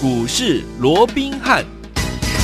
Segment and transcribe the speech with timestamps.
[0.00, 1.64] 股市罗宾汉。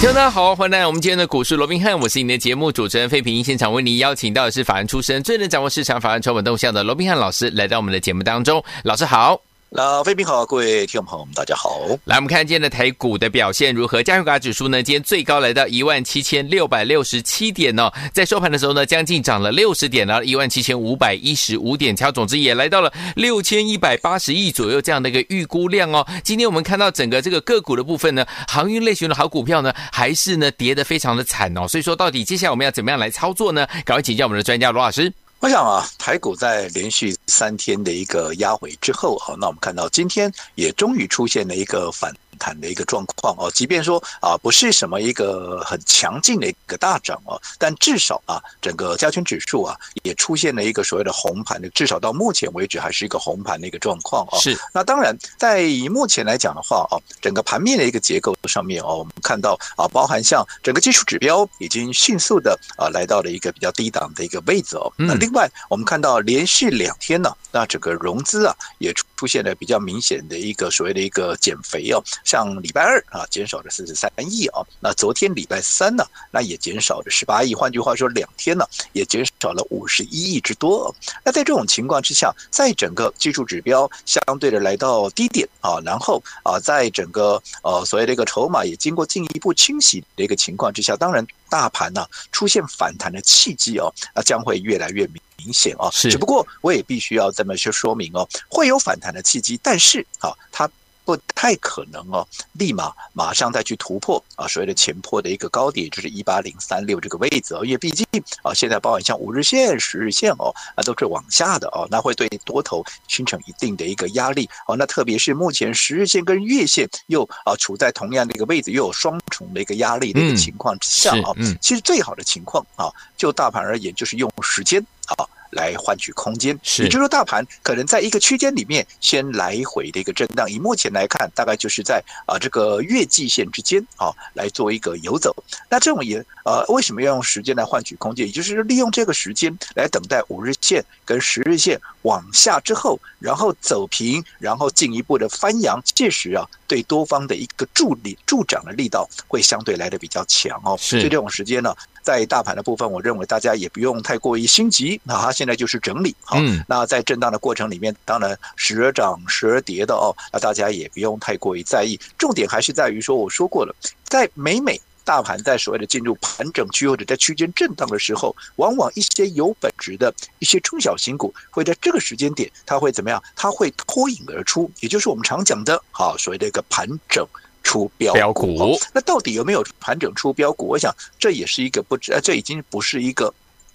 [0.02, 3.44] 大家好，欢迎来到我们今天的股市罗宾汉，我是你的节目主持人费平。
[3.44, 8.62] 现场为您邀请到的是法案出身、最能掌握市场法案成本动向的罗宾汉老师，来到我们的节目当中。
[8.82, 9.40] 老师好。
[9.74, 11.80] 老飞平好，各位听众朋友们，大家好。
[12.04, 14.00] 来，我们看今天的台股的表现如何？
[14.04, 26.06] 加权指数呢，今天最高来到一万七千六百六十七点哦，在收盘的时候呢，将近涨了六十点，然后一万七千五百一十五点，成交总之也来到了六千一百八十亿左右这样的一个预估量哦。
[26.22, 31.66] 今天我们看到整个这个个股的部分呢，航运类型的好股票呢，还是呢跌得非常的惨哦。
[31.66, 33.66] 所以说，到底接下来我们要怎么样来操作呢？
[33.84, 35.12] 赶快请教我们的专家罗老师。
[35.44, 54.38] 我想啊，台股在连续三天的一个压回之后，好，那我们看到今天也终于出现了一个反弹的一个状况哦，即便说啊不是什么一个很强劲的一个大涨哦，但至少啊整个加权指数啊也出现了一个所谓的红盘的，至少到目前为止还是一个红盘的一个状况哦。
[54.38, 54.58] 是。
[54.72, 64.92] 那当然，在以目前来讲的话哦，整个盘面的一个结构上面哦，我们看到啊，包含像整个技术指标已经迅速的啊来到了一个比较低档的一个位置哦。
[64.96, 72.02] 那另外我们看到连续两天呢，那整个融资啊也出出现了比较明显的一个所谓的一个减肥哦。
[72.24, 74.60] 像礼拜二啊，减少了四十三亿啊。
[74.80, 77.54] 那昨天礼拜三呢，那也减少了十八亿。
[77.54, 80.94] 换句话说，两天呢也减少了五十一亿之多。
[81.24, 95.88] 那在这种情况之下，在整个技术指标相对的来到低点啊，然后啊，在整个呃所谓的一个筹码也经过进一步清洗的一个情况之下，当然大盘呢出现反弹的契机哦，那将会越来越明明显哦。
[95.92, 96.10] 是。
[96.10, 100.68] 只不过我也必须要这么去说明哦，会有反弹的契机，但是啊，它。
[101.04, 108.06] 不太可能哦，立马马上再去突破啊，所谓的前破的一个高点，就是一八零三六这个位置哦，因为毕竟
[108.42, 125.28] 啊，现在包含像五日线、十日线哦，啊都是往下的哦，那会对多头形成一定的一个压力哦，那特别是目前十日线跟月线又啊处在同样的一个位置，又有双重的一个压力的一个情况之下啊，其实最好的情况啊，就大盘而言，就是用时间啊。
[125.54, 130.50] 来换取空间，也就是说，大盘可能在一个区间里面先来回的一个震荡。
[130.50, 135.34] 以目前来看，大概就是在啊这个月季线之间啊来做一个游走。
[135.70, 138.26] 那这种也呃为什么要用时间来换取空间？
[138.26, 145.80] 也就是利用这个时间来等待五日线跟十日线往下之后，然后走平，然后进一步的翻扬。
[145.84, 150.76] 届时啊，对多方的一个助力助长的力道会相对来的比较强哦。
[150.78, 151.74] 所以这种时间呢。
[152.04, 156.36] 在大盘的部分，我认为大家也不用太过于心急，那它现在就是整理好。
[156.66, 161.98] 那在震荡的过程里面，当然时而涨时而跌的哦，那大家也不用太过于在意。
[162.18, 163.74] 重点还是在于说，我说过了，
[164.04, 173.22] 在每每大盘在所谓的进入盘整区或者在区间震荡的时候，往往一些有本质的一些中小型股会在这个时间点，它会怎么样？
[173.36, 177.26] 它会脱颖而出，也就是我们常讲的，好所谓的一个盘整。
[177.66, 180.66] 出标股，那到底有没有盘整出标股？
[180.66, 183.32] 我想这也是一个不知，这已经不是一个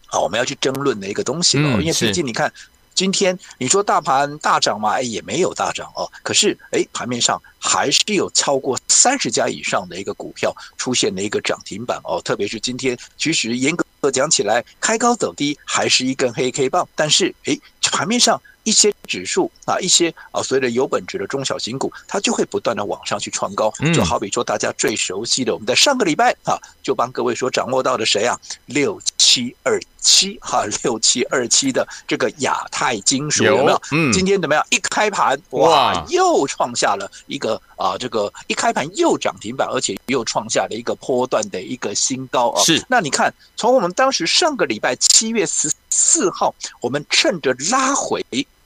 [0.09, 1.81] 啊我们要去争论的一个东西了。
[1.81, 2.51] 因为毕竟你看，
[2.93, 6.09] 今天你说大盘大涨嘛，哎也没有大涨哦。
[6.23, 12.21] 可是哎盘面上还是有超过三十家以上的一个股票出现了一个涨停板哦。
[12.23, 18.41] 特别是今天，其实严格讲起来，开高走低还是一根黑 K 棒，但是哎盘面上。
[18.63, 23.73] 一些指数啊，一些啊所谓的有本质的中小型股，它就会不断的往上去创高。
[23.93, 28.39] 就好比说大家最熟悉的，我们在上个礼拜啊，就帮各位所掌握到的谁啊？
[28.67, 33.81] 六七二七哈，六七二七的这个亚太金属有没有？
[33.91, 34.63] 嗯，今天怎么样？
[34.69, 42.61] 一开盘哇，又创下了一个啊这个一开盘又涨停板，而且又创下了一个波段的一个新高啊。
[42.63, 48.23] 是，那你看，从我们当时上个礼拜七月十四号，我们趁着拉回。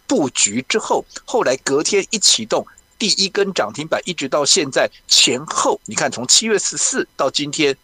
[0.07, 2.65] 布局之后，后来隔天一启动，
[2.97, 7.75] 第一根涨停板，一直到现在前后，你看从七月十四到今天。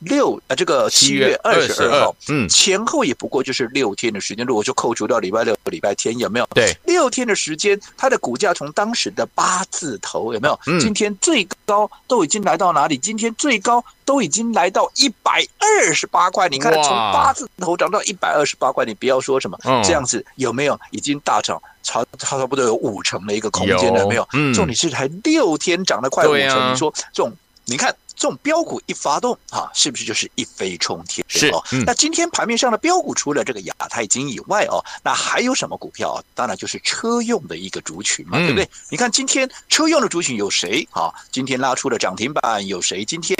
[0.00, 4.46] 六啊，这个七月二十二号，嗯，前后也不过就是六天的时间。
[4.46, 6.46] 如果就扣除掉礼拜六、礼拜天，有没有？
[6.54, 10.58] 对，六天的时间，它的股价从当时的八字头，有没有？
[10.66, 12.96] 嗯，今天最高都已经来到哪里？
[12.96, 16.48] 今天最高都已经来到一百二十八块。
[16.48, 20.78] 你看，从八字头涨到一百二十八块，你不要说什么这样子，有没有？
[20.92, 24.28] 已经大涨，差差不多有五成的一个空间了，有没有？
[24.34, 27.32] 嗯，重点是才六天涨了快五成，你说这种，
[27.64, 27.92] 你看。
[28.18, 31.24] 这种标股一发动啊，是不是就是一飞冲天？
[31.28, 31.64] 是哦。
[31.86, 36.12] 那今天盘面上的标股，除了这个亚太金以外哦，那还有什么股票？
[36.12, 38.68] 啊当然就是车用的一个族群嘛，对不对？
[38.90, 41.14] 你看今天车用的族群有谁啊？
[41.30, 43.04] 今天拉出了涨停板有谁？
[43.04, 43.36] 今天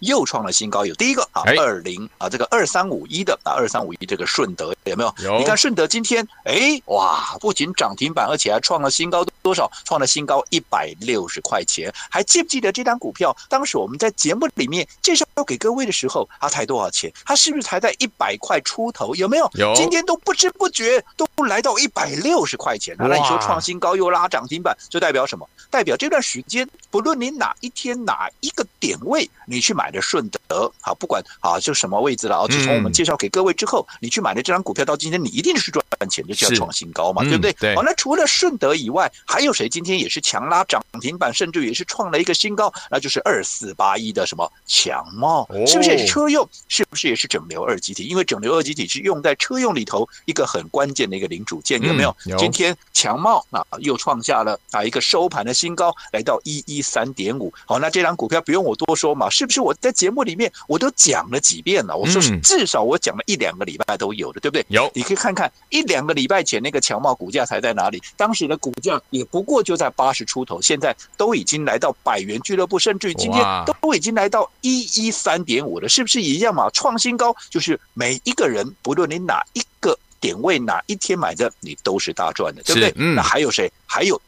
[0.00, 5.14] 又创了新高，有第一个啊，二零啊，这个二三五一的啊，二三五一这个顺德有没有？
[5.22, 5.38] 有。
[5.38, 9.70] 你看顺德今天，哎，哇，不仅涨停板，而且还创了新高，多少？
[9.84, 11.92] 创了新高一百六十块钱。
[12.10, 13.36] 还记不记得这张股票？
[13.48, 17.12] 当时我们在节目里面介绍给各位的时候，它才多少钱？
[17.24, 19.14] 它是不是才在一百块出头？
[19.14, 19.50] 有没有？
[19.54, 19.74] 有。
[19.74, 23.06] 今天都不知不觉都来到一百六十块钱了。
[23.08, 25.48] 那你说创新高又拉涨停板，就代表什么？
[25.70, 37.52] 代表这段时间，不论你哪一天哪一个点位，你去买的顺德，好，不管啊，就什么位置了啊，自从我们介绍给各位之后，你去买的这张股票到今天，你一定是赚钱，就要创新高嘛，对不对？
[37.54, 37.74] 对。
[37.74, 42.72] 好，那除了顺德以外，还有谁今天也是强拉涨停板，甚至也是创了一个新高？
[42.90, 46.48] 那就是二四八一的什么强茂，是不是也是车用？
[46.68, 48.04] 是不是也是整流二极体？
[48.04, 52.14] 因为整流二极体是用在车用里头一个很关键的一个零组件，有没有？
[52.38, 57.52] 今天强茂啊又创下了啊一个收盘的新高，来到一一三点五。
[57.66, 61.96] 好，那这张股票不用我多说嘛，是不是我在节目里面我都讲了几遍了？
[61.96, 64.64] 我说是至少我讲了一两个礼拜都有的，对不对？
[64.68, 68.02] 有，你可以看看一两个礼拜前那个强茂股价才在哪里？
[68.16, 73.42] 当时的股价也不过就在八十出头，现在都已经来到百元俱乐部，甚至于今天
[73.80, 76.68] 都已经来到一一三点五了，是不是一样嘛？
[76.70, 82.92] 创新高就是每一个人，不论你哪一个点位哪一天买的，你都是大赚的，对不对？
[82.96, 83.72] 嗯，那还有谁？
[83.86, 84.20] 还有。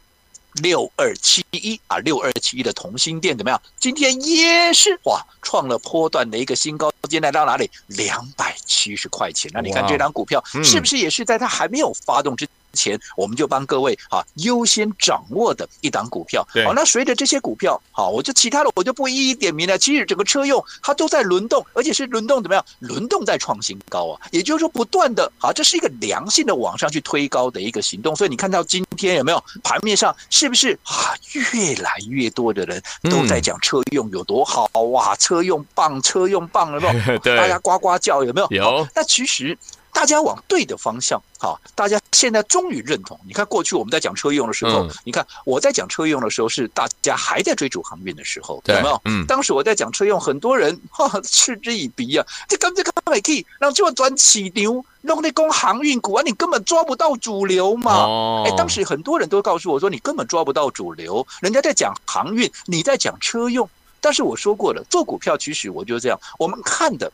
[0.62, 3.61] 六二七一啊，六二七一的同心店怎么样？
[3.79, 7.70] 今天也是哇，创了波段的一个新高，今天来到哪里？
[7.88, 9.50] 两百七十块钱。
[9.55, 16.46] 那你看这张股票是不是也是在它还没有发动之前，我们就帮各位啊优先掌握的一档股票？
[16.64, 19.78] 好，那随着这些股票，好，我就其他的我就不一一点名了。
[19.78, 22.64] 其实整个车用它都在轮动，而且是轮动怎么样？
[22.81, 28.14] 轮动在创新高啊，也就是说不断的，啊，这是一个良性的往上去推高的一个行动。
[28.14, 30.49] 所以你看到今天有没有盘面上是？
[30.49, 31.14] 不是啊？
[31.32, 32.81] 越来越多的人
[33.11, 35.17] 都在讲车用有多好哇！
[35.17, 37.19] 车用棒，车用棒了，有没有？
[37.37, 38.46] 大家呱呱叫有没有？
[38.50, 38.88] 有。
[38.94, 39.58] 那其实
[39.96, 43.19] 大家往对的方向，好，大家现在终于认同。
[43.26, 49.00] 你看过去我们在讲车用的时候，你看我在讲车用的时候，是大家还在追逐航运的时候，有没有？
[49.06, 49.25] 嗯。
[49.25, 54.84] 当时我在讲车用，很多人哈嗤之以鼻啊，这根本就可以让这么转起牛。
[55.00, 58.42] 弄那工航运股啊，你根本抓不到主流嘛！
[58.44, 63.66] 哎，当时很多人都告诉我说，你根本抓不到主流，人家在讲航运，你在讲车用。
[63.99, 67.10] 但是我说过了，做股票其实我就这样，我们看的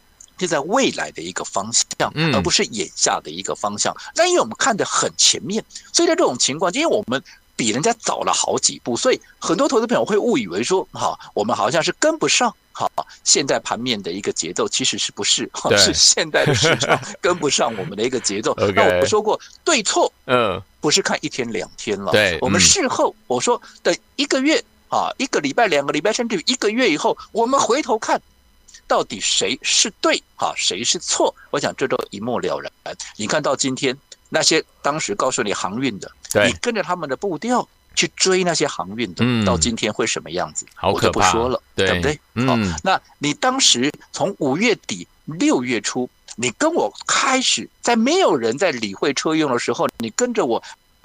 [0.46, 3.96] 是在未来的一个方向，而不是眼下的一个方向。
[4.14, 7.22] 那因为我们看得很前面，所以在这种情况，因为我们
[7.54, 12.54] 比人家早了好几步，所以很多投资朋友会误以为说，哈，我们好像是跟不上。
[12.74, 12.90] 好，
[13.22, 15.48] 现在盘面的一个节奏其实是不是？
[15.76, 18.54] 是现在的市场跟不上我们的一个节奏。
[18.74, 22.10] 那我们说过，对错，嗯，不是看一天两天了。
[22.12, 28.18] 对，我们事后我说等一个月啊，一个礼拜、两个礼拜，甚至于一个月以后，我们回头看，
[28.92, 31.34] 到底谁是对啊，谁是错？
[31.50, 32.70] 我想这都一目了然。
[33.16, 33.96] 你看到今天
[34.28, 36.12] 那些当时告诉你航运的，
[36.46, 37.66] 你跟着他们的步调。
[37.94, 40.64] 去追那些航运的，到今天会什么样子？
[40.82, 42.18] 我就不说了，对不对？
[42.46, 50.62] 好，那你当时从五月底六月初，你跟我开始在没有人在理会车用的时候，你跟着我。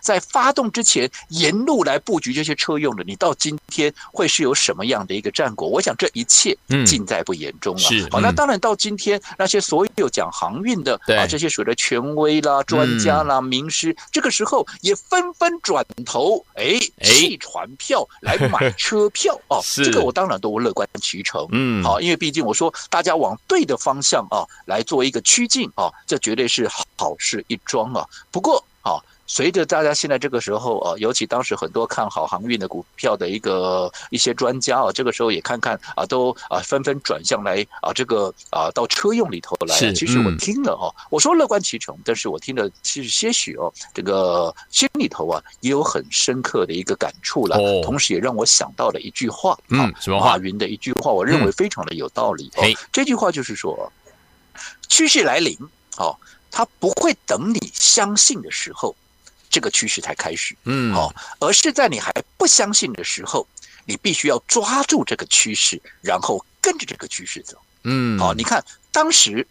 [0.07, 5.67] 在发动之前，沿路来布局这些车用的，你到今天会是有什么样的一个战果？
[5.67, 7.81] 我想这一切尽在不言中了。
[7.81, 19.59] 嗯、是，好，那当然到今天那些所有讲航运的啊，这些所谓的权威啦、专家啦、名师，嗯、这个时候也纷纷转头哎弃船票来买车票 哦。
[19.61, 21.45] 是，这个我当然都乐观其成。
[21.51, 28.07] 嗯，好，因为毕竟我说大家往对的方向啊来做一个趋近啊，这绝对是好事一桩啊。
[28.31, 29.03] 不过啊。
[29.29, 39.75] 随着大家现在这个时候啊，尤其当时很多看好航运的股票的一个一些专家啊，这个时候也看看啊，都啊纷纷转向来啊，这个啊到车用里头来。
[39.93, 50.31] 其实我听了哦，我说乐观其成，但是我听了其实些许哦，这个心里头啊也有很深刻的一个感触了，同时也让我想到了一句话，嗯，什么话？
[50.31, 52.49] 马云的一句话，我认为非常的有道理。
[52.55, 53.91] 哎，这句话就是说，
[54.87, 55.53] 趋势来临
[55.97, 56.15] 哦，
[56.49, 58.95] 它不会等你相信的时候。
[59.57, 63.47] 这个趋势才开始，嗯，好，而是在你还不相信的时候，
[63.85, 69.47] 你必须要抓住这个趋势，然后跟着这个趋势走，嗯，好，你看当时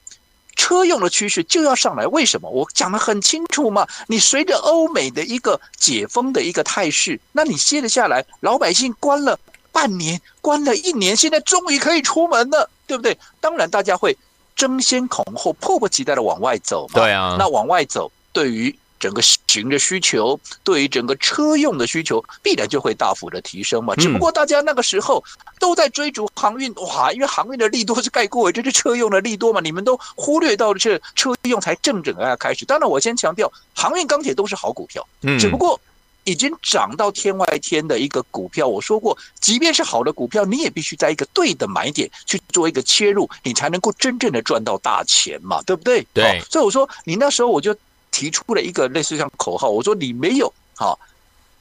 [0.54, 2.48] 车用的趋势就要上来，为什么？
[2.48, 9.36] 我讲的很清楚嘛，你随着欧美的一个解封的一个态势，那你歇了下来，老百姓关了
[9.72, 13.18] 半年，关了一年，现在终于可以出门了，对不对？
[13.40, 14.16] 当然大家会
[14.54, 18.72] 争先恐后、迫不及待的往外走嘛，对啊，那往外走对于。
[19.06, 23.94] 整个行的需求，对于整个车用的需求，必然就会大幅的提升嘛。
[23.94, 25.22] 只不过大家那个时候
[25.60, 32.64] 都在追逐航运，哇，因为航运的利多是盖过，这是车用的利多嘛，你们都忽略到了这车用才正整个要开始。
[32.64, 35.06] 当然，我先强调，航运钢铁都是好股票，
[35.38, 35.80] 只不过。
[36.28, 46.04] 已经涨到天外天的一个股票，我说过，即便是好的股票，你也必须在一个对的买点去做一个切入，你才能够真正的赚到大钱嘛，对不对？
[46.12, 46.42] 对。
[46.50, 47.72] 所以我说，你那时候我就
[48.16, 50.98] 提出了一个类似像口号，我说你没有好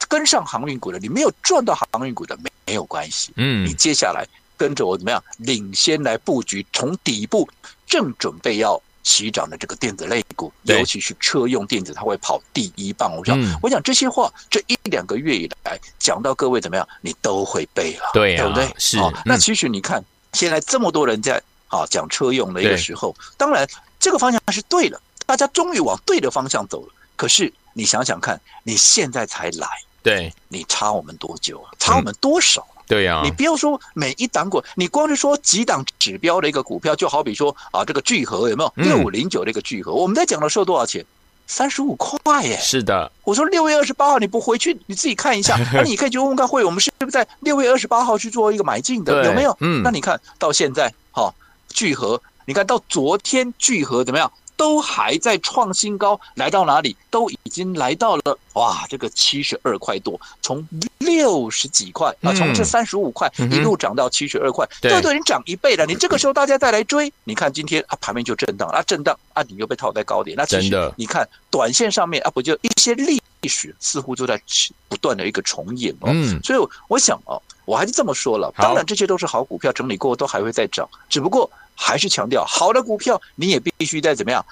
[0.08, 3.34] 跟上航运股的，你没有赚到航运股的，没没有关系。
[3.36, 7.46] 嗯，你接下来跟着我怎么样，领先来布局，从底部
[7.86, 8.82] 正准备要。
[9.08, 13.16] 起涨的这个电子类股，尤其是车用电子，它会跑第一棒。
[13.16, 18.68] 我想，我想这些话，这一两个月以来讲到各位怎么样，你都会背了，对，对不对？
[18.80, 18.98] 是。
[19.24, 23.70] 那其实你看，现在这么多人在啊讲车用的一个时候，当然
[24.00, 26.94] 这个方向是对的，大家终于往对的方向走了。
[27.15, 29.67] 可是你想想看，你现在才来，
[30.03, 31.72] 对，你差我们多久啊？
[31.79, 32.65] 差我们多少？
[32.88, 39.91] 对呀，你不要说每一档股，你光是说几档指标的一个股票，就好比说啊，这个聚合有没有六五零九这个聚合？
[39.91, 41.03] 我们在讲的时候多少钱？
[41.48, 42.60] 三十五块耶！
[42.60, 49.25] 是的，我说六月二十八号你不回去，你自己看一下， 那你可以去问问看会，我们是不是在六月二十八号去做一个买进的？
[49.25, 49.55] 有没有？
[49.60, 51.34] 嗯，那你看到现在，哈，
[51.70, 54.32] 聚合，你看到昨天聚合怎么样？
[54.58, 56.96] 都还在创新高，来到哪里？
[57.10, 60.66] 都已经来到了哇，这个七十二块多，从
[60.98, 65.86] 六十几块啊，从这三十五块一路涨到七十二块，这都已经涨一倍了。
[65.86, 74.42] 你这个时候大家再来追，你看今天啊盘面就震荡啊，震荡啊，你又被套在高点，那其实你看短线上面啊，不就一些历史似乎就在
[74.90, 76.12] 不断的一个重演哦。
[76.44, 81.50] 所以我想哦，我还是这么说了，当然这些都是好股票，整理过后都还会再涨，只不过。
[81.75, 84.44] 还是强调，好的股票你也必须在怎么样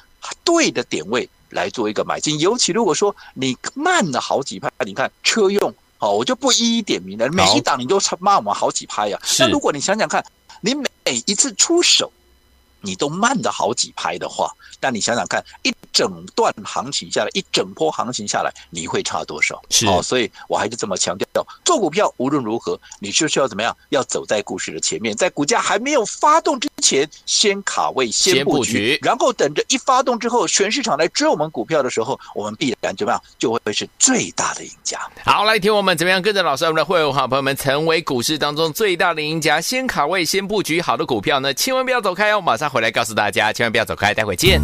[0.43, 2.39] 对的点位来做一个买进。
[2.39, 9.19] 尤其如果说你慢了好几拍，你看车用，哦，我就不一一点名了，每一档你都慢我们好几拍呀。
[9.39, 10.23] 那如果你想想看，
[10.61, 12.11] 你每一次出手，
[12.81, 14.51] 你都慢了好几拍的话，
[14.81, 19.61] 那你想想看，一整段行情下来，一整波行情下来，你会差多少？
[19.69, 21.27] 是哦，所以我还是这么强调，
[21.63, 23.75] 做股票无论如何，你就是要怎么样？
[23.89, 33.23] 要走在故事的前面，在股价还没有发动之前，先卡位，先布局，然后等着一发动之后，全市场来追我们股票的时候，我们必然怎么样？
[33.39, 34.99] 就会是最大的赢家。
[35.23, 42.69] 好，来听我们怎么样跟着老师，我们的会员好朋友们成为股市当中最大的赢家，先卡位，先布局好的股票呢，千万不要走开哦，马上。
[42.73, 44.59] 回来告诉大家，千万不要走开，待会见。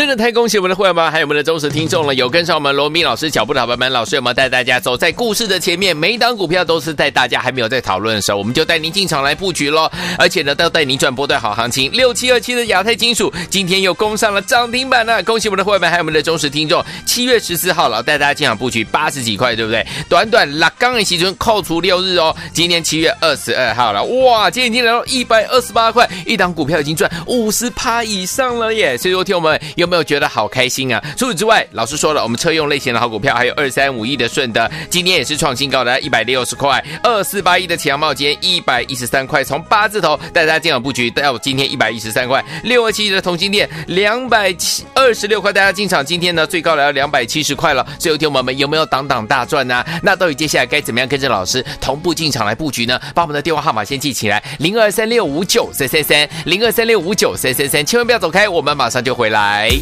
[0.00, 2.14] 真的太恭喜我们的会员们，还有我们的忠实听众了！
[2.14, 5.94] 有跟上我们罗宾老师脚步的好朋友们，老师有没有带大家走在故事的前面？
[5.94, 9.90] 每一档股票都是在大家还没有在讨论的时候，我们就带您进场来布局喽！
[10.16, 11.92] 而且呢，都带您赚波段好行情。
[11.92, 16.82] 六七二七的亚太金属今天又攻上了涨停板了，恭喜我们的会员们，还有我们的忠实听众！
[17.04, 19.86] 七月十四号老带大家进场布局八十几块，对不对？
[20.08, 28.96] 短短拉刚一期中扣除六日哦，今天七月二十二号了，哇，今天已经来到一百二十八块，一档股票已经赚五十趴以上了耶！
[28.96, 29.60] 所以说，听我们。
[29.76, 31.02] 有没有觉得好开心啊？
[31.16, 47.86] 除此之外，老师说了，我们车用类型的好股票还有二三五亿的顺德，今天也是创新高的一百六十块；二四八亿的强茂，今天一百一十三块，从八字头带大家进场布局，到今天一百一十三块；六二七亿的同心电两百七二十六块，大家进场，今天呢最高来到两百七十块了。
[47.98, 53.00] 所以，听我们有没有挡挡大赚呢、那到底接下来该怎么样跟着老师同步进场来布局呢？
[53.14, 59.79] 把我们的电话号码先记起来：零二三六五九三三三，零二三六五九三三三，千万不要走开，我们马上就回来。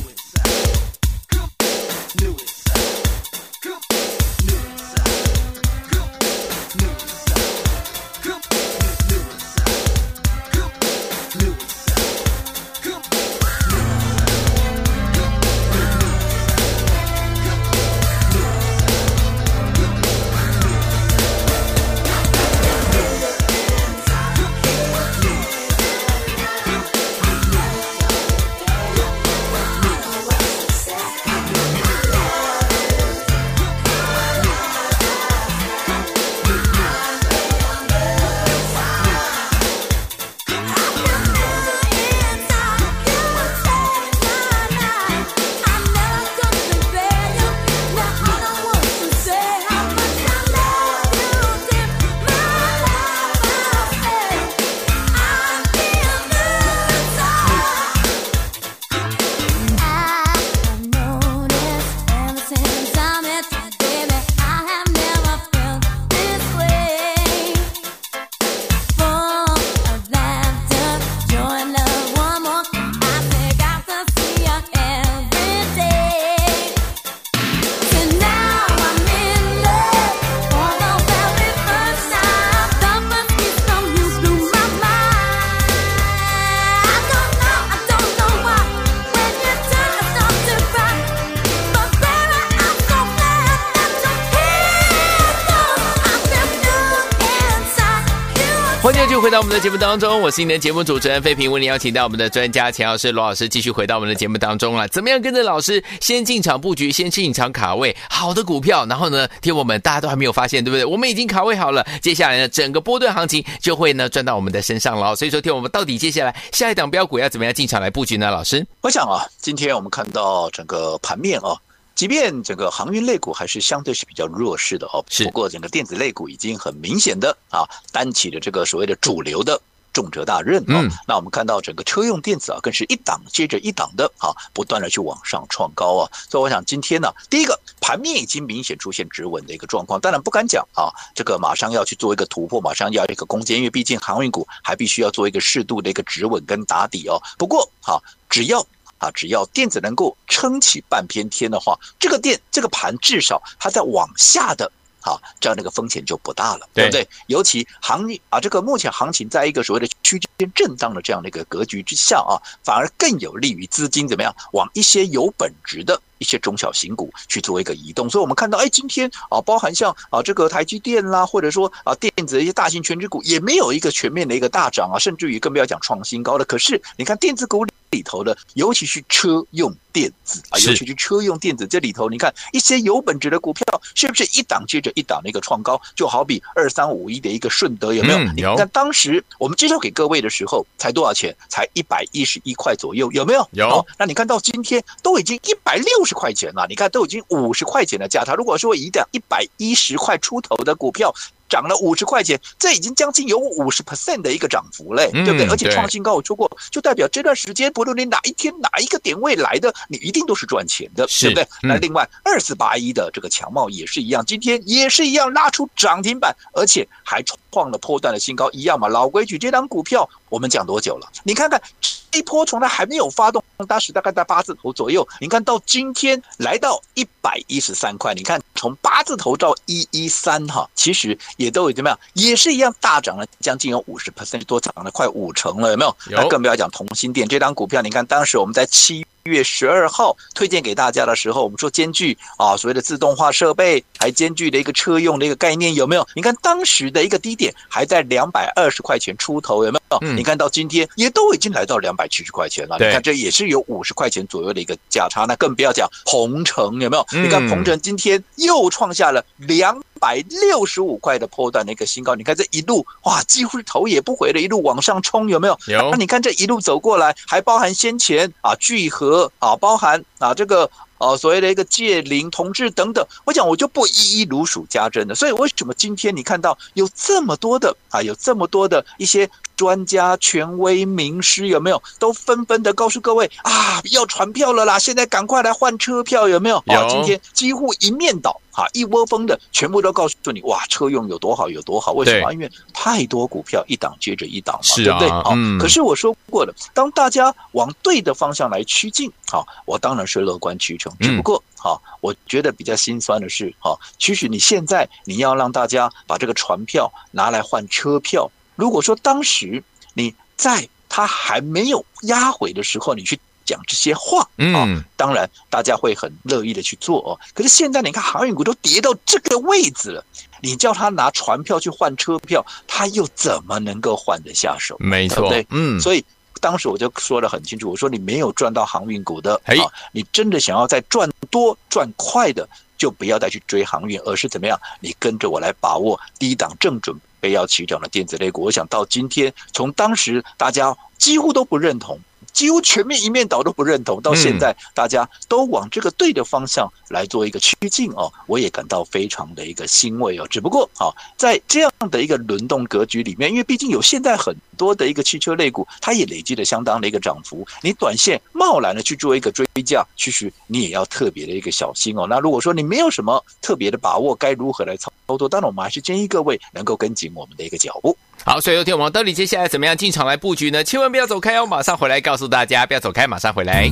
[99.48, 104.86] 们的节目当中，我是你的节目主持人费平，为你邀请到我们的专家钱老师罗老师，继续回到我们的节目当中了。
[104.88, 108.84] 怎么样跟着老师先进场布局，先进场卡位好的股票？
[108.84, 110.84] 然后呢，听我们大家都还没有发现，对不对？
[110.84, 115.16] 我们已经卡位好了，接下来呢，整个波段行情就会呢赚到我们的身上了。
[115.16, 118.30] 所以说，听我们到底接下来下一档标股要怎么样进场来布局呢？
[118.30, 121.56] 老师，我想啊，今天我们看到整个盘面啊。
[121.98, 129.60] 即便整个航运类股还是相对是比较弱势的哦，是不过整个电子类股已经很明显的啊担起了这个所谓的主流的
[129.92, 130.86] 重责大任啊。
[131.08, 136.06] 那我们看到整个车用电子啊，更是一档接着一档的啊，不断的去往上创高啊。
[136.30, 147.20] 所以我想今天呢，第一个盘面已经明显出现止稳的一个状况，当然不敢讲啊，这个马上要去做一个突破，马上要一个攻坚，因为毕竟航运股还必须要做一个适度的一个止稳跟打底哦。
[147.36, 147.98] 不过啊，
[148.30, 148.64] 只要
[148.98, 157.08] 啊，只要电子能够撑起半边天的话，这个电这个盘至少它在往下的，啊，这样的一个风险就不大了，对不对？
[157.26, 166.00] 尤其行啊，这个目前行情在一个所谓的区间震荡的这样的一个格局之下啊，反而更有利于资金怎么样往一些有本质的。
[166.20, 176.44] 一些中小型股去做一个移动，所以我们看到，哎，今天啊，包含像啊这个台积电啦，或者说啊电子的一些大型权值股，也没有一个全面的一个大涨啊，甚至于更不要讲创新高的。
[176.44, 183.64] 可是你看电子股里头的，尤其是车用电子啊，尤其是车用电子这里头，你看一些有本质的股票，
[183.94, 185.80] 是不是一档接着一档的一个创高？
[185.94, 188.18] 就好比二三五一的一个顺德，有没有？
[188.34, 191.34] 你看当时我们介绍给各位的时候，才多少钱？
[191.48, 193.48] 才一百一十一块左右，有没有？
[193.52, 193.86] 有。
[193.98, 198.34] 那你看到今天都已经一百六十块钱了，你看都已经五十块钱的价差。
[198.34, 201.14] 如果说一档一百一十块出头的股票
[201.48, 205.46] 涨了五十块钱，这已经将近有五十 percent 的一个涨幅嘞，对不对？
[205.48, 211.48] 而且创新高，我说过，就代表这段时间不论你哪一天哪一个点位来的，你一定都是赚钱的，对不对？
[211.62, 218.88] 那另外二四八一的这个强茂也是一样，今天也是一样拉出涨停板，而且还创了破断的新高，一样嘛。
[218.88, 221.08] 老规矩，这档股票我们讲多久了？
[221.22, 221.88] 你看看这。
[222.10, 225.06] 一波从来还没有发动，当时大概在八字头左右。
[225.20, 235.94] 你看到今天来到一百一十三块，你看从八字头到一一三哈，其实也都有怎么样，也是一样大涨了将近有五十 percent 多，涨了快五成了，有没有？
[236.06, 246.06] 那更不要讲同心店这张股票，你看当时我们在七月十二号推荐给大家的时候，我们说兼具啊所谓的自动化设备，还兼具的一个车用的一个概念，有没有？
[246.14, 249.98] 你看当时的一个低点还在两百二十块钱出头，有没有？
[250.14, 257.06] 你看到今天也都已经来到两百七十块钱了，你看这也是有五十块钱左右的一个价差，那更不要讲鹏程有没有？
[257.12, 265.58] 你看鹏程今天又创下了两百六十五块的破段的一个新高，你看这一路哇，几乎是头也不回的一路往上冲，有没有？
[265.68, 265.90] 有。
[265.90, 270.70] 那你看这一路走过来，还包含先前啊聚合啊，包含啊这个。
[270.98, 275.14] 哦，所谓的一个界灵、同志等等，我讲我就不一一如数家珍了。
[275.14, 286.56] 所以为什么今天你看到有这么多的啊，有这么多的一些专家、权威、名师，有没有都纷纷的告诉各位啊，要传票了啦，现在赶快来换车票，有没有？
[286.66, 286.86] 啊。
[286.88, 288.40] 今天几乎一面倒。
[288.58, 291.92] 啊，一窝蜂的全部都告诉你，哇，车用有多好，有多好？
[291.92, 292.32] 为什么？
[292.32, 295.08] 因为太多股票一档接着一档嘛，啊、对不对？
[295.08, 301.08] 好、嗯，可是我说过了，当大家往对的方向来趋近，好，我当然是乐观其成。
[301.08, 309.62] 只不过，好，我觉得比较心酸的是，哈，其实你现在你要让大家把这个船票拿来换车票，如果说当时
[309.94, 313.18] 你在它还没有压回的时候，你去。
[313.48, 317.18] 讲这些话，嗯，当然大家会很乐意的去做哦。
[317.32, 320.04] 可是现在你看航运股都跌到这个位置了，
[320.42, 324.76] 你叫他拿船票去换车票，他又怎么能够换得下手？
[324.78, 325.46] 没错，对对？
[325.48, 326.04] 嗯，所以
[326.38, 329.56] 当时我就说的很清楚，我说你没有赚到航运股的，哎，
[329.92, 334.58] 你真的想要再赚多赚快的，就不要再去追航运，而是怎么样？
[334.80, 338.42] 你跟着我来把握低档正准备要起涨的电子类股。
[338.42, 341.98] 我想到今天，从当时大家几乎都不认同。
[342.30, 350.26] 几乎全面一面倒都不认同，到现在大家都往这个对的方向来做一个趋近哦，我也感到非常的一个欣慰哦。
[350.28, 362.06] 只不过啊，在这样的一个轮动格局里面，因为毕竟有现在很多的一个汽车类股，它也累积了相当的一个涨幅，你短线贸然的去做一个追价，其实你也要特别的一个小心哦。
[362.10, 365.28] 那如果说你没有什么特别的把握，该如何来操作？
[365.28, 367.96] 当然，我们还是建议各位能够跟紧我们的一个脚步。
[368.24, 370.64] 好，所以有天我们到底接下来怎么样进场来布局呢？
[370.64, 373.70] 千万不要走开哦，马上回来告诉大家，不要走开，马上回来。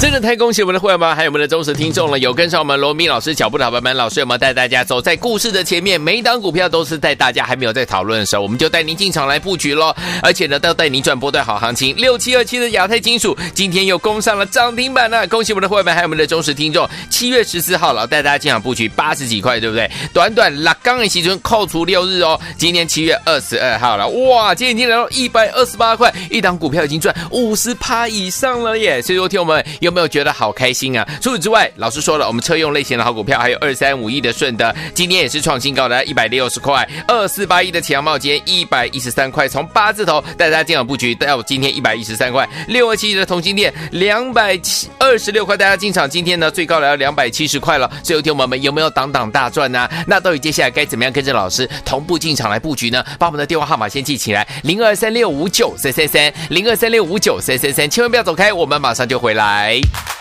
[0.00, 2.18] 真的太恭喜我们的会员们，还有我们的忠实听众了！
[2.18, 6.00] 有跟上我们罗宾老师脚步的伙伴们，老师有没有带大家走在故事的前面？
[6.00, 9.94] 每一档股票都是在大家还没有在讨论的时候，我们就带您进场来布局喽！
[10.22, 11.94] 而且呢，都带您赚波段好行情。
[11.96, 16.88] 六七二七的亚太金属今天又攻上了涨停板了，恭喜我们的会员们，还有我们的忠实听众。
[17.10, 19.90] 七月十四号了，带大家进场布局八十几块，对不对？
[20.14, 29.02] 短短拉刚的时间扣除六日哦，今天七月二十二号了，哇，今天已经来到一百二十八块，一档股票已经赚五十趴以上了耶！
[29.02, 31.06] 所以说，听我们有有没有觉得好开心啊？
[31.20, 47.90] 除此之外，老师说了，我们车用类型的好股票还有二三五亿的顺德，今天也是创新高的一百六十块；二四八亿的强茂，今天一百一十三块，从八字头带大家进场布局到今天一百一十三块；六二七亿的同欣电两百七二十六块，大家进场，今天呢最高来到两百七十块了。
[48.04, 49.88] 最后，听我们有没有挡挡大赚呢？
[50.06, 53.04] 那到底接下来该怎么样跟着老师同步进场来布局呢？
[53.18, 59.79] 把我们的电话号码先记起来：零二三六五九三三三，零二三六五九三三三，千万不要走开，我们马上就回来。
[59.82, 60.19] 欢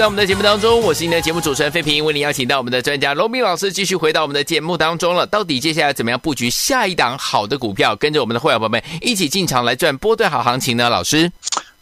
[0.00, 5.26] 回到我们的节目当中，我是您的节目主持人费平，为您邀请到我们的专家罗斌老师继续回到我们的节目当中了。
[5.26, 10.88] 到底接下来怎么样布局下一档好的股票，跟着我们的会员朋友们一起进场来赚波段好行情呢？
[10.88, 11.30] 老师，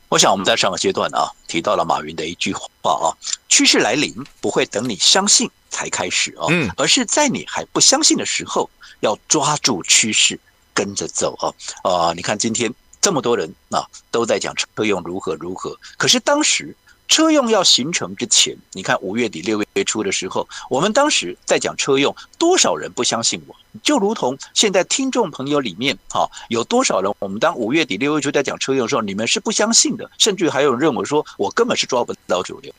[0.08, 3.14] 我想我们在上个阶段啊提到了马云的一句话啊，
[3.48, 10.38] 趋势来临不会等你相信才开始啊，嗯，而是在你还不相信的时候要抓住趋势
[10.74, 11.54] 跟着走啊
[11.88, 12.12] 啊！
[12.16, 16.74] 你看今天这么多人啊都在讲车用如何如何，可是当时。
[17.08, 23.56] 车用要形成之前，你看五月底六月初的时候，我们当时在讲车用，多少人不相信我？
[23.82, 27.12] 就如同现在听众朋友里面，哈，有多少人？
[27.18, 32.72] 我们当五月底六月初在讲车用的时候，你们是不相信的，甚至还有人认为说我根本是抓不到主流。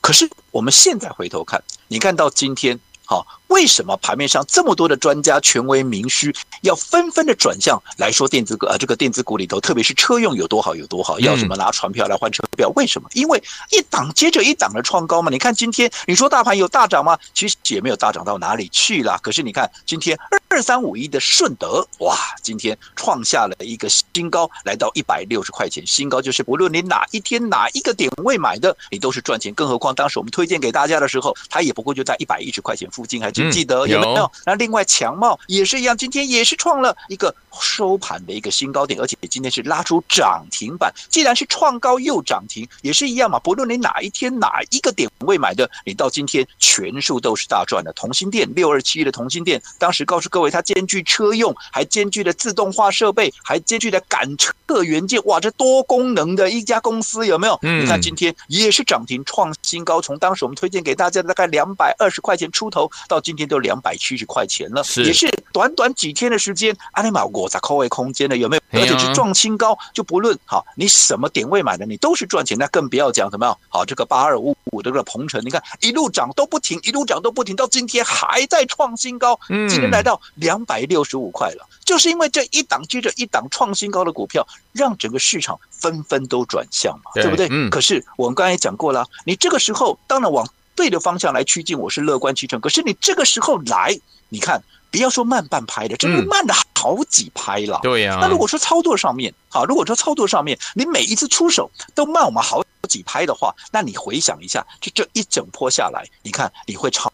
[0.00, 2.80] 可是我们现在回头看，你看到今天。
[3.06, 8.76] 哈，为什么盘面上这么多的专家、权威、名师要纷纷的转向来说电子股啊？
[8.78, 12.70] 这个电子股里头，特别是车用有多好有多好，要什么拿船票来换车票？
[12.76, 13.08] 为什么？
[13.12, 15.30] 因为一档接着一档的创高嘛。
[15.30, 17.18] 你看今天，你说大盘有大涨吗？
[17.34, 19.18] 其实也没有大涨到哪里去啦。
[19.20, 20.16] 可是你看今天
[20.48, 29.52] 二三五一的顺德，哇，今天创下了一个新高，来到一百六十块钱，新高就是不论你哪一天哪一个点位买的，你都是赚钱。
[29.54, 34.30] 更何况当时我们推荐给大家的时候，它也不过就在一百一十块钱附近，还记不记得有没有？
[34.44, 40.92] 那另外强茂也是一样，今天也是创了一个收盘的一个新高点，而且今天是拉出涨停板。
[41.08, 43.38] 既然是创高又涨停，也是一样嘛。
[43.38, 47.92] 不论你哪一天哪一个点位买的，你到今天全数都是大赚的。
[47.94, 55.22] 同心电六二七一的同心电，当时告诉各位，它兼具车用，还兼具了自动化设备，还兼具了感测元件。
[55.24, 57.58] 哇，这多功能的一家公司有没有？
[57.62, 63.20] 你看今天也是涨停创新高，从当时我们推荐给大家大概两百二十块钱出头到。
[63.20, 68.80] 今天都两百七十块钱了，是也是短短几天的时间，阿尼玛我在扣位空间的，有没有？
[68.80, 72.56] 而且是创新高，就不论好你什么点位买的，你都是赚钱。
[72.58, 73.58] 那更不要讲怎么样？
[73.68, 81.66] 好，这个八二五五的这个鹏程，你看一路涨都不停，一路涨都不停，到今天还在创新高，今天来到两百六十五块了。
[81.84, 87.48] 就是因为这一档接着一档创新高的股票，让整个市场纷纷都转向嘛，对不对？
[87.70, 90.46] 可是我们刚才也讲过了，你这个时候当然往。
[90.80, 92.58] 对的方向来趋近，我是乐观其成。
[92.58, 97.78] 可是你这个时候来，你看不要说慢半拍的，这都慢了好几拍了。
[97.82, 98.16] 对呀。
[98.18, 107.12] 那如果说操作上面，好，如果说操作上面你每一次出手都慢我们好几拍的话，那你回想一下，就这一整波下来，你看你会超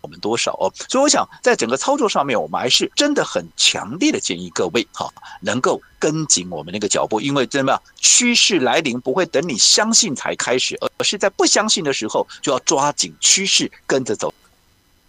[0.00, 0.72] 我们多少哦？
[0.88, 14.32] 所以我想，在整个操作上面，我们还是真的很强烈的建议各位哈，能够跟紧我们那个脚步，因为真的趋势来临不会等你相信才开始，而是在不相信的时候就要抓紧趋势跟着走。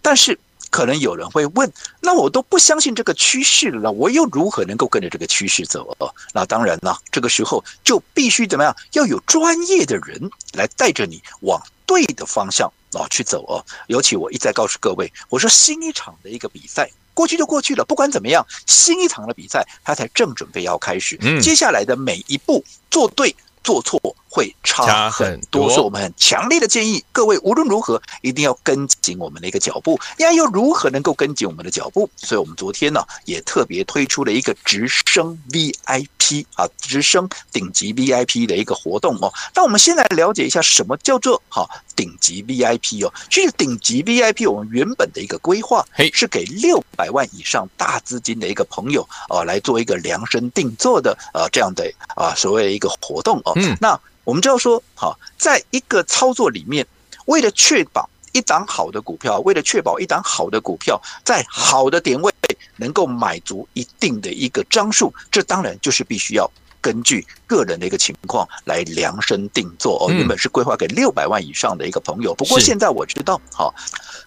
[0.02, 6.14] 但是可能有人会问，那我都不相信这个趋势了，我又如何能够跟着这个趋势走哦？
[6.34, 8.76] 那当然了，这个时候就必须怎么样？
[8.94, 12.72] 要有专业的人来带着你往对的方向。
[12.94, 13.64] 啊，去走哦！
[13.86, 21.16] 尤其我一再告诉各位，我说新一场的一个比赛过去就过去了，不管怎么样，新一场的比赛它才正准备要开始。
[21.40, 30.00] 接下来的每一步做对做错会差很多，所以我们很强烈的建议各位无论如何一定要跟紧我们的一个脚步。
[30.18, 32.10] 那又如何能够跟紧我们的脚步？
[32.16, 39.34] 所以我们昨天呢也特别推出了一个直升 VIP 啊，直升顶级 VIP 的一个活动哦。
[39.56, 41.70] 那我们先来了解一下什么叫做好。
[41.96, 53.52] 顶级 VIP 哦，其实顶级 VIP，我们原本的一个规划是给六百万以上大资金的一个朋友啊来做一个量身定做的啊这样的啊所谓的一个活动哦。
[53.58, 56.86] 嗯，那我们就要说，好，在一个操作里面，
[57.26, 62.32] 为了确保一档好的股票，为了确保一档好的股票在好的点位
[62.76, 66.48] 能够买足一定的一个张数，这当然就是必须要。
[66.80, 73.74] 根据个人的一个情况来量身定做哦，原本是规划给六百万以上的一个朋友，不过现在我知道，好，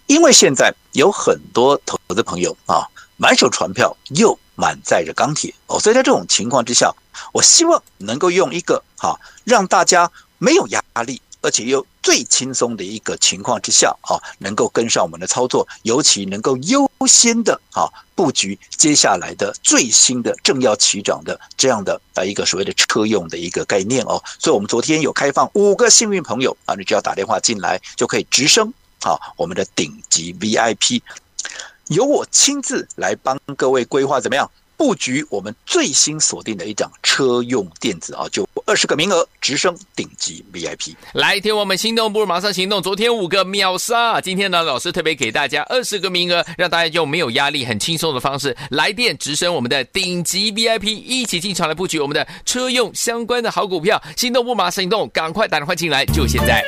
[0.07, 2.85] 因为现在有很多投资朋友啊，
[3.23, 6.93] 满手船票又满载着钢铁哦，所以在这种情况之下，
[7.33, 11.23] 我希望能够用一个哈，让大家没有压力。
[11.45, 24.23] 而且又最轻松的一个情况之下啊，能够跟上我们的操作，尤其能够优先的啊布局接下来的最新的正要起涨的这样的啊一个所谓的车用的一个概念哦。
[24.39, 31.03] 所以，我们昨天有开放五个幸运朋友啊，你只要打电话进来就可以直升啊我们的顶级 VIP，
[31.93, 34.51] 由我亲自来帮各位规划怎么样？
[34.75, 40.97] 布局我们最新锁定的一档车用电子啊，就二十个名额直升顶级 VIP。
[41.13, 42.83] 来听我们心动不如马上行动。
[42.83, 54.03] 昨天五个秒杀，今天呢老师特别给大家二十个名额，让大家用没有压力、很轻松的方式来电直升我们的顶级 VIP，一起进场来布局我们的车用相关的好股票。
[54.17, 56.65] 心动不马上行动，赶快打电话进来，就现在。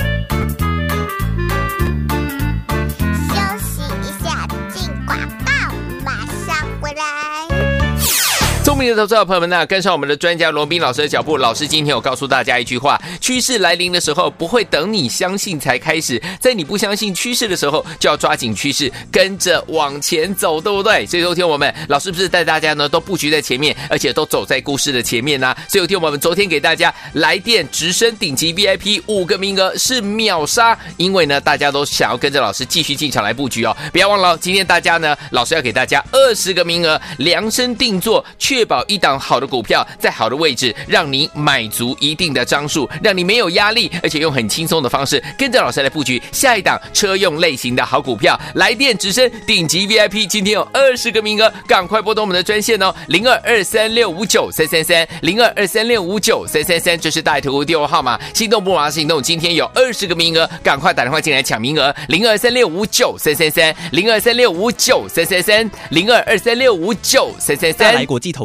[8.74, 11.36] 聪明的投资者朋友们呢，跟上我们的专家罗宾老师的脚步。
[11.36, 21.06] 老师今天有告诉大家一句话：趋势来临的时候，不会等你相信才开始，在你不相信趋势的时候，就要抓紧趋势，跟着往前走，对不对？
[21.06, 33.76] 所以，昨天我们老师不是带大家呢，都布局在前面，而且都走在故事的前面呢、所以，有天我们昨天给大家来电直升顶级 VIP 五个名额是秒杀，因为呢，大家都想要跟着老师继续进场来布局哦。
[33.92, 38.63] 不要忘了，今天大家呢，老师要给大家二十个名额，量身定做，确。
[38.64, 48.38] 保一档好的股票在好的位置，让你买足一定的张数，让你没有压力，而且用很轻松的方式跟着老师来布局下一档车用类型的好股票。
[48.54, 58.18] 来电直升顶级 VIP，今天有二十个名额，赶快拨通我们的专线哦，零二二三六五九三三三，零二二三六五九三三三，这是大图电话号码。
[58.32, 67.94] 心动不马上行动，今天有二十个名额，赶快打电话进来抢名额，零二三六五九三三三，零二三六五九三三三，零二二三六五九三三三。
[67.94, 68.44] 来国际投。